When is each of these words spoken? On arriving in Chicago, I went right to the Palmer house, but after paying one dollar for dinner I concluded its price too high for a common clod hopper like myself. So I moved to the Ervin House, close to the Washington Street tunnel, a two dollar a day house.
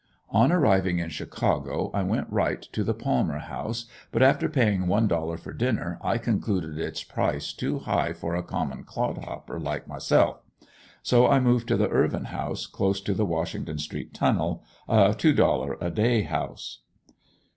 On 0.31 0.51
arriving 0.51 0.97
in 0.97 1.09
Chicago, 1.11 1.91
I 1.93 2.01
went 2.01 2.25
right 2.31 2.59
to 2.59 2.83
the 2.83 2.95
Palmer 2.95 3.37
house, 3.37 3.85
but 4.11 4.23
after 4.23 4.49
paying 4.49 4.87
one 4.87 5.07
dollar 5.07 5.37
for 5.37 5.53
dinner 5.53 5.99
I 6.03 6.17
concluded 6.17 6.79
its 6.79 7.03
price 7.03 7.53
too 7.53 7.77
high 7.77 8.11
for 8.13 8.33
a 8.35 8.41
common 8.41 8.83
clod 8.83 9.19
hopper 9.19 9.59
like 9.59 9.87
myself. 9.87 10.39
So 11.03 11.27
I 11.27 11.39
moved 11.39 11.67
to 11.67 11.77
the 11.77 11.87
Ervin 11.89 12.25
House, 12.29 12.65
close 12.65 12.99
to 13.01 13.13
the 13.13 13.27
Washington 13.27 13.77
Street 13.77 14.11
tunnel, 14.11 14.63
a 14.89 15.13
two 15.15 15.33
dollar 15.33 15.77
a 15.79 15.91
day 15.91 16.23
house. 16.23 16.79